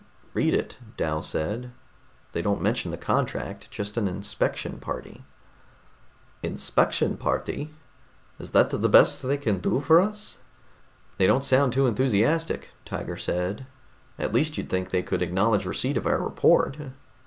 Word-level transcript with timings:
"Read 0.33 0.55
it," 0.55 0.77
Dal 0.97 1.21
said. 1.21 1.73
"They 2.31 2.41
don't 2.41 2.59
mention 2.59 2.89
the 2.89 2.97
contract, 2.97 3.69
just 3.69 3.97
an 3.97 4.07
inspection 4.07 4.79
party." 4.79 5.25
"Inspection 6.41 7.17
party! 7.17 7.75
Is 8.39 8.49
that 8.49 8.71
the 8.71 8.89
best 8.89 9.21
they 9.21 9.37
can 9.37 9.59
do 9.59 9.79
for 9.79 9.99
us?" 9.99 10.39
"They 11.19 11.27
don't 11.27 11.45
sound 11.45 11.71
too 11.73 11.85
enthusiastic," 11.85 12.69
Tiger 12.83 13.15
said. 13.15 13.67
"At 14.17 14.33
least 14.33 14.57
you'd 14.57 14.71
think 14.71 14.89
they 14.89 15.03
could 15.03 15.21
acknowledge 15.21 15.67
receipt 15.67 15.97
of 15.97 16.07
our 16.07 16.23
report." 16.23 16.77